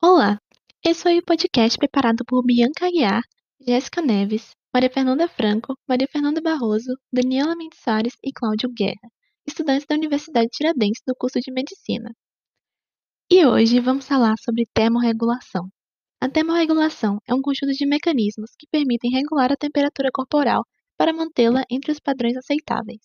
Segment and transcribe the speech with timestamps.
[0.00, 0.38] Olá,
[0.86, 3.20] esse foi o podcast preparado por Bianca Aguiar,
[3.60, 9.10] Jéssica Neves, Maria Fernanda Franco, Maria Fernanda Barroso, Daniela Mendes Soares e Cláudio Guerra,
[9.44, 12.14] estudantes da Universidade Tiradentes do curso de Medicina.
[13.28, 15.68] E hoje vamos falar sobre termorregulação.
[16.20, 20.64] A termorregulação é um conjunto de mecanismos que permitem regular a temperatura corporal
[20.96, 23.02] para mantê-la entre os padrões aceitáveis,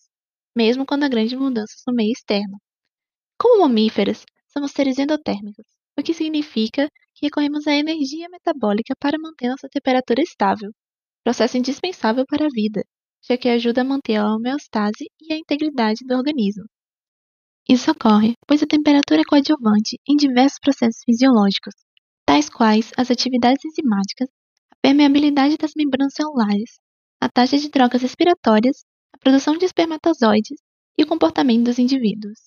[0.56, 2.56] mesmo quando há grandes mudanças no meio externo.
[3.36, 5.66] Como mamíferos, somos seres endotérmicos,
[5.98, 10.70] o que significa que recorremos à energia metabólica para manter nossa temperatura estável,
[11.22, 12.84] processo indispensável para a vida,
[13.26, 16.64] já que ajuda a manter a homeostase e a integridade do organismo.
[17.68, 21.74] Isso ocorre pois a temperatura é coadjuvante em diversos processos fisiológicos,
[22.26, 24.28] tais quais as atividades enzimáticas,
[24.70, 26.78] a permeabilidade das membranas celulares,
[27.20, 30.58] a taxa de trocas respiratórias, a produção de espermatozoides
[30.98, 32.38] e o comportamento dos indivíduos.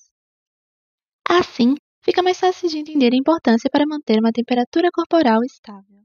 [1.27, 1.75] Assim,
[2.07, 6.01] fica mais fácil de entender a importância para manter uma temperatura corporal estável.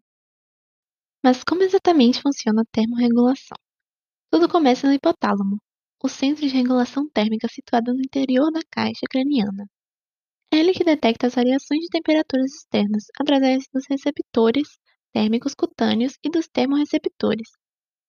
[1.22, 3.56] Mas como exatamente funciona a termorregulação?
[4.28, 5.58] Tudo começa no hipotálamo,
[6.02, 9.64] o centro de regulação térmica situado no interior da caixa craniana.
[10.52, 14.68] É ele que detecta as variações de temperaturas externas através dos receptores
[15.12, 17.48] térmicos cutâneos e dos termorreceptores,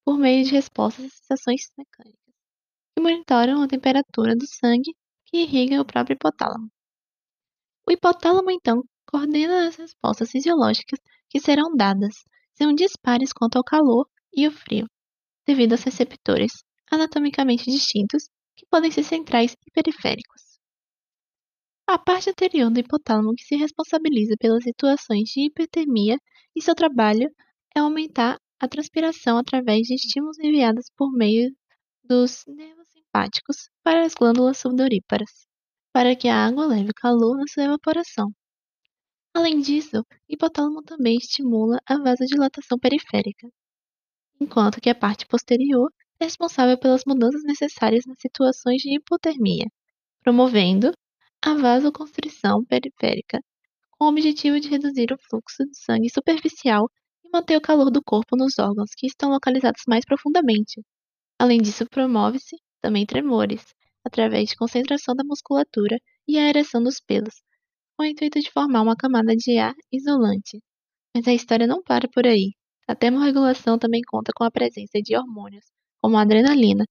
[0.04, 2.34] por meio de respostas a sensações mecânicas,
[2.96, 4.92] que monitoram a temperatura do sangue
[5.26, 6.73] que irriga o próprio hipotálamo.
[7.86, 12.14] O hipotálamo, então, coordena as respostas fisiológicas que serão dadas,
[12.54, 14.86] são dispares quanto ao calor e o frio,
[15.46, 16.52] devido aos receptores
[16.90, 20.58] anatomicamente distintos que podem ser centrais e periféricos.
[21.86, 26.16] A parte anterior do hipotálamo que se responsabiliza pelas situações de hipertermia
[26.56, 27.30] e seu trabalho
[27.76, 31.54] é aumentar a transpiração através de estímulos enviados por meio
[32.02, 35.46] dos nervos simpáticos para as glândulas sudoríparas
[35.94, 38.32] para que a água leve calor na sua evaporação.
[39.32, 43.48] Além disso, o hipotálamo também estimula a vasodilatação periférica,
[44.40, 49.66] enquanto que a parte posterior é responsável pelas mudanças necessárias nas situações de hipotermia,
[50.20, 50.92] promovendo
[51.40, 53.38] a vasoconstrição periférica,
[53.92, 56.90] com o objetivo de reduzir o fluxo de sangue superficial
[57.24, 60.82] e manter o calor do corpo nos órgãos que estão localizados mais profundamente.
[61.38, 63.64] Além disso, promove-se também tremores,
[64.04, 65.98] através de concentração da musculatura
[66.28, 67.42] e aeração dos pelos,
[67.96, 70.60] com o intuito de formar uma camada de ar isolante.
[71.14, 72.52] Mas a história não para por aí.
[72.86, 75.64] A termorregulação também conta com a presença de hormônios,
[76.02, 76.84] como a adrenalina,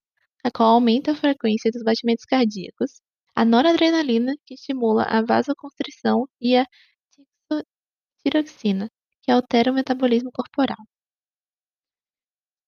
[0.43, 3.01] a qual aumenta a frequência dos batimentos cardíacos,
[3.35, 6.65] a noradrenalina, que estimula a vasoconstrição, e a
[8.23, 8.89] tiroxina,
[9.21, 10.77] que altera o metabolismo corporal.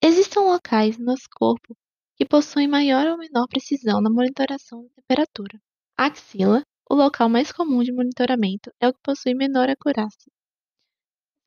[0.01, 1.75] Existem locais no nosso corpo
[2.15, 5.59] que possuem maior ou menor precisão na monitoração da temperatura.
[5.97, 10.31] A axila, o local mais comum de monitoramento, é o que possui menor acurácia.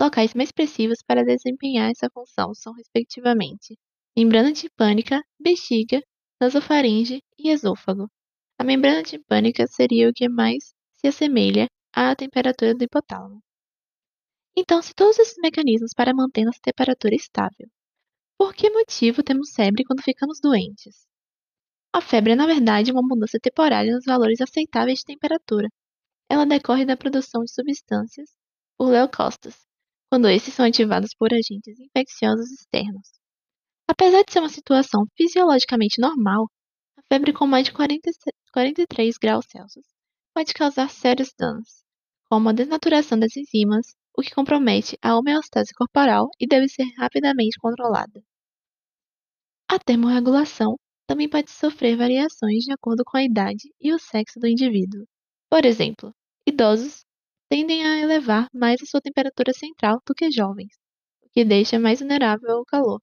[0.01, 3.77] Locais mais precisos para desempenhar essa função são, respectivamente,
[4.17, 6.03] membrana tipânica, bexiga,
[6.41, 8.09] nasofaringe e esôfago.
[8.59, 13.41] A membrana tipânica seria o que mais se assemelha à temperatura do hipotálamo.
[14.57, 17.69] Então, se todos esses mecanismos para manter nossa temperatura estável
[18.39, 21.05] por que motivo temos febre quando ficamos doentes?
[21.93, 25.69] A febre é, na verdade, uma mudança temporária nos valores aceitáveis de temperatura.
[26.31, 28.31] Ela decorre da produção de substâncias
[28.77, 29.57] por leucócitos,
[30.09, 33.09] quando esses são ativados por agentes infecciosos externos.
[33.89, 36.49] Apesar de ser uma situação fisiologicamente normal,
[36.97, 38.09] a febre com mais de 40,
[38.53, 39.87] 43 graus Celsius
[40.33, 41.83] pode causar sérios danos,
[42.31, 47.59] como a desnaturação das enzimas, o que compromete a homeostase corporal e deve ser rapidamente
[47.59, 48.23] controlada.
[49.71, 54.47] A termorregulação também pode sofrer variações de acordo com a idade e o sexo do
[54.47, 55.07] indivíduo.
[55.51, 56.15] Por exemplo,
[56.47, 57.05] idosos
[57.51, 60.73] tendem a elevar mais a sua temperatura central do que jovens,
[61.23, 63.01] o que deixa mais vulnerável ao calor,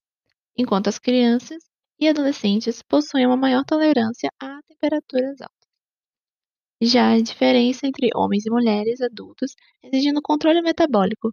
[0.57, 1.63] enquanto as crianças
[1.99, 5.69] e adolescentes possuem uma maior tolerância a temperaturas altas.
[6.81, 11.31] Já a diferença entre homens e mulheres adultos reside no controle metabólico.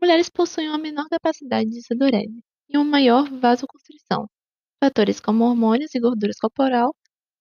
[0.00, 4.26] Mulheres possuem uma menor capacidade de sudorese e uma maior vasoconstrição,
[4.84, 6.94] Fatores como hormônios e gorduras corporal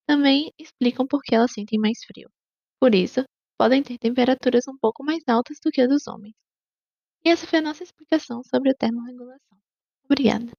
[0.07, 2.29] também explicam por que elas sentem mais frio.
[2.79, 3.21] Por isso,
[3.59, 6.33] podem ter temperaturas um pouco mais altas do que a dos homens.
[7.25, 9.57] E essa foi a nossa explicação sobre a termorregulação.
[10.05, 10.53] Obrigada!